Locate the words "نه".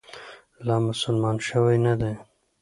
1.85-1.93